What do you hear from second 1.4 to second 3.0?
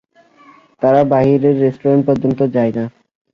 রেস্টুরেন্টে পর্যন্ত যায় না।